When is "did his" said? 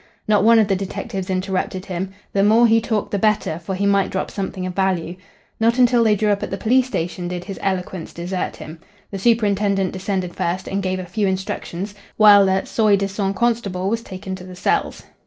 7.27-7.59